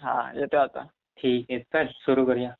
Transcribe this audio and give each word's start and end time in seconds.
हा 0.00 0.32
येतोय 0.34 0.60
आता. 0.60 0.86
ठीक 1.18 1.46
आहे 1.50 1.58
चल 1.58 1.86
सुरू 1.86 2.24
करूया. 2.24 2.50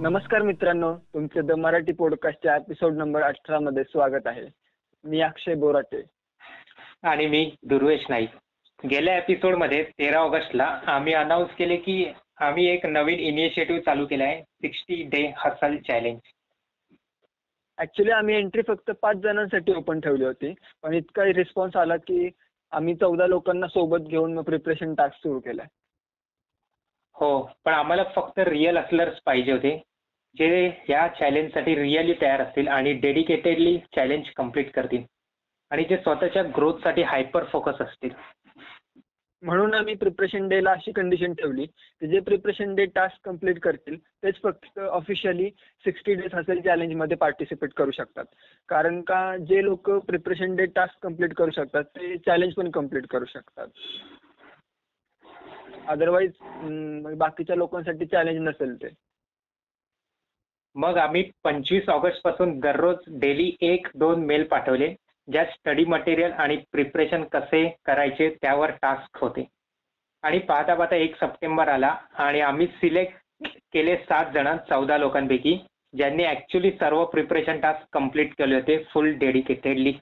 नमस्कार 0.00 0.42
मित्रांनो 0.42 0.94
तुमचे 0.94 1.40
द 1.40 1.52
मराठी 1.52 1.92
पॉडकास्टच्या 1.92 2.56
एपिसोड 2.56 2.94
नंबर 2.94 3.22
अठरा 3.22 3.58
मध्ये 3.60 3.84
स्वागत 3.84 4.26
आहे. 4.26 4.46
मी 5.04 5.20
अक्षय 5.20 5.54
बोराटे. 5.54 6.02
आणि 7.02 7.26
मी 7.26 7.54
दुर्वेश 7.62 8.04
नाईक. 8.08 8.28
गेल्या 8.90 9.16
एपिसोडमध्ये 9.16 9.82
तेरा 9.82 10.18
ऑगस्टला 10.18 10.80
आम्ही 10.86 11.14
अनाऊन्स 11.14 11.50
केले 11.54 11.76
की 11.76 12.12
आम्ही 12.40 12.66
एक 12.66 12.86
नवीन 12.86 13.18
इनिशिएटिव्ह 13.18 13.80
चालू 13.80 14.06
केला 14.06 14.24
आहे 14.24 14.42
sixty 14.42 15.02
day 15.02 15.32
hustle 15.36 15.76
challenge 15.76 16.18
actually 17.82 18.10
आम्ही 18.10 18.34
एंट्री 18.34 18.62
फक्त 18.68 18.90
पाच 19.02 19.16
जणांसाठी 19.16 19.72
ओपन 19.72 20.00
ठेवली 20.00 20.24
होती. 20.24 20.54
पण 20.82 20.94
इतका 20.94 21.24
रिस्पॉन्स 21.24 21.76
आला 21.76 21.96
की 21.96 22.30
आम्ही 22.72 22.94
चौदा 22.94 23.26
लोकांना 23.26 23.66
सोबत 23.66 24.08
घेऊन 24.08 24.34
मग 24.34 24.42
प्रिपरेशन 24.42 24.94
टास्क 24.94 25.16
सुरू 25.16 25.40
केलाय. 25.40 25.66
हो 27.14 27.50
पण 27.64 27.72
आम्हाला 27.72 28.04
फक्त 28.16 28.38
रिअल 28.38 28.78
असलर्स 28.78 29.20
पाहिजे 29.26 29.52
होते. 29.52 29.82
जे 30.38 30.70
या 30.88 31.06
चॅलेंजसाठी 31.08 31.74
रिअली 31.76 32.14
तयार 32.20 32.40
असतील 32.40 32.68
आणि 32.68 32.92
डेडिकेटेडली 32.92 33.78
चॅलेंज 33.96 34.30
कंप्लीट 34.36 34.70
करतील. 34.70 35.02
आणि 35.70 35.84
जे 35.84 35.96
स्वतःच्या 35.96 36.42
ग्रोथसाठी 36.42 37.02
हायपर 37.02 37.44
फोकस 37.44 37.80
असतील. 37.80 38.10
म्हणून 39.42 39.74
आम्ही 39.74 39.94
प्रिपरेशन 39.94 40.48
डेला 40.48 40.70
अशी 40.70 40.92
कंडिशन 40.92 41.32
ठेवली 41.34 41.64
की 41.66 42.08
जे 42.08 42.20
प्रिपरेशन 42.26 42.74
डे 42.74 42.84
टास्क 42.94 43.24
कंप्लीट 43.24 43.58
करतील 43.62 43.96
तेच 44.22 44.34
फक्त 44.42 44.78
ऑफिशियली 44.78 45.48
सिक्स्टी 45.84 46.14
डेज 46.14 46.34
हसेल 46.34 46.60
चॅलेंजमध्ये 46.60 47.16
पार्टिसिपेट 47.16 47.72
करू 47.76 47.90
शकतात. 47.90 48.24
कारण 48.68 49.00
का 49.02 49.36
जे 49.48 49.62
लोक 49.64 49.90
प्रिपरेशन 50.06 50.56
डे 50.56 50.66
टास्क 50.76 51.02
कंप्लीट 51.02 51.34
करू 51.34 51.50
शकतात 51.50 51.84
ते 51.96 52.16
चॅलेंज 52.26 52.54
पण 52.54 52.70
कंप्लीट 52.70 53.06
करू 53.10 53.24
शकतात. 53.24 53.68
अदरवाईज 55.88 56.32
बाकीच्या 57.18 57.56
लोकांसाठी 57.56 58.06
चॅलेंज 58.06 58.38
नसेल 58.42 58.74
ते. 58.82 58.88
मग 60.76 60.96
आम्ही 60.98 61.30
पंचवीस 61.44 61.88
ऑगस्टपासून 61.88 62.58
दररोज 62.60 62.96
डेली 63.20 63.50
एक 63.60 63.88
दोन 63.94 64.24
मेल 64.26 64.44
पाठवले. 64.44 64.94
ज्यात 65.28 65.46
स्टडी 65.46 65.84
मटेरियल 65.84 66.32
आणि 66.32 66.56
प्रिपरेशन 66.72 67.24
कसे 67.32 67.68
करायचे 67.84 68.28
त्यावर 68.42 68.70
टास्क 68.82 69.18
होते. 69.20 69.44
आणि 70.24 70.38
पाहता 70.38 70.74
पाहता 70.74 70.96
एक 70.96 71.16
सप्टेंबर 71.16 71.68
आला 71.68 71.96
आणि 72.14 72.40
आम्ही 72.40 72.66
सिलेक्ट 72.66 73.46
केले 73.72 73.96
सात 73.98 74.32
जण 74.34 74.56
चौदा 74.68 74.98
लोकांपैकी 74.98 75.56
ज्यांनी 75.94 76.24
ऍक्च्युली 76.24 76.70
सर्व 76.72 77.04
प्रिपरेशन 77.04 77.60
टास्क 77.60 77.86
कंप्लीट 77.92 78.34
केले 78.38 78.54
होते 78.54 78.76
फुल 78.92 79.12
डेडिकेटेडली 79.18 79.92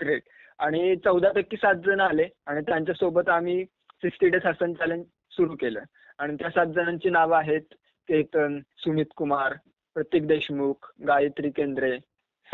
ग्रेट 0.00 0.22
आणि 0.58 0.94
चौदा 1.04 1.30
पैकी 1.32 1.56
सात 1.56 1.74
जण 1.86 2.00
आले 2.00 2.28
आणि 2.46 2.60
त्यांच्यासोबत 2.60 3.28
आम्ही 3.28 3.64
सिक्स्टी 4.02 4.28
डेज 4.28 4.46
हसन 4.46 4.72
चॅलेंज 4.72 5.04
सुरू 5.32 5.56
केलं. 5.56 5.80
आणि 6.18 6.34
त्या 6.34 6.50
सात 6.50 6.66
जणांची 6.66 7.10
नावं 7.10 7.36
आहेत 7.36 7.74
केतन 8.08 8.58
सुमित 8.78 9.06
कुमार 9.16 9.54
प्रतीक 9.96 10.26
देशमुख 10.26 10.90
गायत्री 11.06 11.50
केंद्रे 11.50 11.96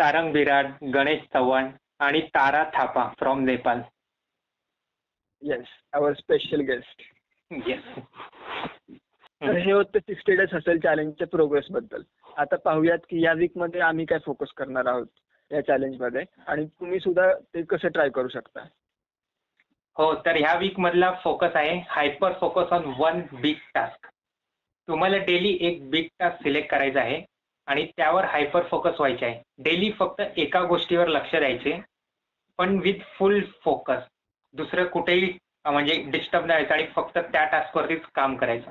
सारंग 0.00 0.32
बिराड 0.32 0.66
गणेश 0.94 1.22
चव्हाण 1.34 1.70
आणि 1.98 2.20
Tara 2.34 2.62
Thapa 2.74 3.06
from 3.18 3.40
Nepal 3.44 3.80
yes 5.42 5.66
our 5.92 6.12
special 6.12 6.60
guest 6.60 7.02
yes 7.50 7.82
तर 9.42 9.56
हे 9.56 9.72
होतं 9.72 9.98
सिक्स्टी 9.98 10.36
डेज 10.36 10.54
हसेल 10.54 10.78
चॅलेंजच्या 10.80 11.26
प्रोग्रेसबद्दल 11.26 12.02
आता 12.36 12.56
पाहूयात 12.56 12.98
की 13.08 13.22
या 13.24 13.32
वीकमध्ये 13.32 13.80
आम्ही 13.80 14.04
काय 14.04 14.18
फोकस 14.24 14.52
करणार 14.56 14.86
आहोत 14.86 15.06
या 15.50 15.60
चॅलेंजमध्ये 15.60 16.24
आणि 16.46 16.66
तुम्ही 16.66 17.00
सुद्धा 17.00 17.32
ते 17.54 17.62
कसं 17.62 17.88
ट्राय 17.88 18.08
करू 18.08 18.28
शकता? 18.28 18.64
हो 19.96 20.14
तर 20.26 20.36
ह्या 20.36 20.54
वीक 20.54 20.78
मधला 20.80 21.12
फोकस 21.24 21.56
आहे 21.56 21.78
hyper 21.88 22.32
focus 22.40 22.72
on 22.72 22.92
one 22.98 23.20
big 23.32 23.56
task 23.74 24.06
तुम्हाला 24.88 25.16
डेली 25.24 25.56
एक 25.60 25.88
बिग 25.90 26.06
टास्क 26.18 26.42
सिलेक्ट 26.42 26.70
करायचा 26.70 27.00
आहे. 27.00 27.20
आणि 27.70 27.84
त्यावर 27.96 28.24
हायपर 28.24 28.62
फोकस 28.62 28.94
व्हायचे 28.98 29.26
आहे. 29.26 29.42
डेली 29.58 29.90
फक्त 29.92 30.20
एका 30.36 30.62
गोष्टीवर 30.62 31.08
लक्ष 31.08 31.30
द्यायचे 31.30 31.78
पण 32.58 32.78
विथ 32.78 33.02
फुल 33.18 33.40
फोकस 33.64 34.02
दुसरं 34.54 34.86
कुठेही 34.86 35.32
म्हणजे 35.64 35.94
डिस्टर्ब 36.10 36.46
नाही 36.46 36.64
आणि 36.64 36.86
फक्त 36.86 37.18
त्या 37.18 37.44
टास्कवरतीच 37.44 38.02
काम 38.14 38.36
करायचं. 38.36 38.70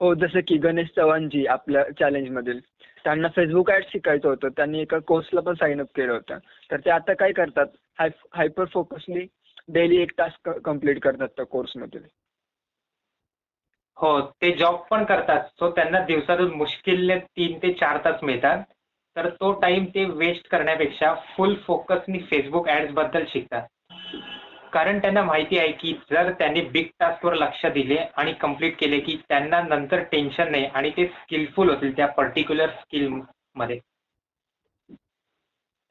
हो 0.00 0.14
जसं 0.14 0.40
की 0.48 0.56
गणेश 0.58 0.88
चव्हाणजी 0.96 1.46
आपल्या 1.46 1.82
चॅलेंज 2.00 2.28
मधील. 2.30 2.60
त्यांना 3.04 3.28
फेसबुक 3.28 3.70
ऍड 3.70 3.84
शिकायचं 3.88 4.28
होतं. 4.28 4.48
त्यांनी 4.48 4.80
एका 4.80 4.98
कोर्सला 4.98 5.40
पण 5.40 5.54
साइन 5.54 5.80
अप 5.80 5.94
केलं 5.96 6.12
होतं. 6.12 6.38
तर 6.70 6.80
ते 6.80 6.90
आता 6.90 7.14
काय 7.14 7.32
करतात? 7.32 7.66
हायपर 8.34 8.64
फोकसली 8.64 9.26
डेली 9.68 10.02
एक 10.02 10.12
टास्क 10.18 10.48
कंप्लीट 10.64 11.02
करतात 11.02 11.28
त्या 11.28 11.46
कोर्समध्ये 11.46 12.00
हो 13.98 14.20
ते 14.42 14.50
जॉब 14.52 14.76
पण 14.90 15.04
करतात. 15.04 15.44
सो 15.58 15.70
त्यांना 15.70 16.00
दिवसातून 16.04 16.54
मुश्किलने 16.54 17.18
तीन 17.18 17.58
ते 17.58 17.72
चार 17.72 17.98
तास 18.04 18.22
मिळतात. 18.22 18.64
तर 19.16 19.28
तो 19.30 19.52
टाइम 19.52 19.84
ते 19.84 20.04
वेस्ट 20.04 20.48
करण्यापेक्षा 20.48 21.14
फुल 21.36 21.54
फोकसनी 21.66 22.18
फेसबुक 22.30 22.68
ऍड्सबद्दल 22.68 23.24
शिकतात. 23.28 23.66
कारण 24.72 24.98
त्यांना 24.98 25.22
माहिती 25.22 25.58
आहे 25.58 25.72
की 25.72 25.92
जर 26.10 26.30
त्यांनी 26.32 26.60
बिग 26.60 26.86
टास्कवर 27.00 27.34
लक्ष 27.34 27.64
दिले 27.66 27.96
आणि 28.16 28.32
कंप्लीट 28.32 28.76
केले 28.78 28.98
की 29.00 29.16
त्यांना 29.28 29.60
नंतर 29.62 30.02
टेन्शन 30.02 30.50
नाही 30.50 30.64
आणि 30.64 30.90
ते 30.90 31.06
स्किलफुल 31.06 31.70
होतील 31.70 31.96
त्या 31.96 32.06
पर्टिक्युलर 32.06 32.70
स्किलमध्ये. 32.70 33.78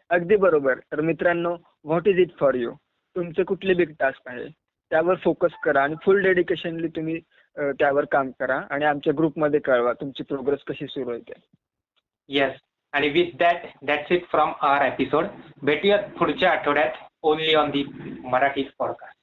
अगदी 0.10 0.36
बरोबर. 0.36 0.80
तर 0.92 1.02
मित्रांनो 1.02 1.56
what 1.84 2.08
is 2.08 2.20
it 2.20 2.38
for 2.40 2.56
you 2.56 2.72
तुमचे 3.16 3.44
कुठले 3.44 3.74
बिग 3.74 3.94
टास्क 4.00 4.28
आहे? 4.28 4.48
त्यावर 4.92 5.16
फोकस 5.16 5.54
करा 5.64 5.84
आणि 5.84 5.96
फुल 6.04 6.22
डेडिकेशनली 6.24 6.88
तुम्ही 6.88 7.20
त्यावर 7.58 8.06
काम 8.06 8.30
करा 8.40 8.62
आणि 8.70 8.86
आमच्या 8.86 9.14
ग्रुपमध्ये 9.18 9.60
कळवा 9.60 9.94
तुमची 9.94 10.24
प्रोग्रेस 10.24 10.64
कशी 10.68 10.88
सुरू 10.88 11.10
आहे 11.10 11.20
ते 11.20 11.34
येस 12.30 12.52
आणि 12.94 13.10
with 13.10 13.38
that 13.40 13.66
that's 13.82 14.12
it 14.12 14.26
from 14.26 14.52
our 14.62 14.86
episode 14.86 15.26
भेटूयात 15.62 16.10
पुढच्या 16.20 16.52
आठवड्यात. 16.52 16.92
Only 17.22 17.54
on 17.56 17.70
the 17.70 17.84
Marathi 18.24 18.64
podcast 18.80 19.18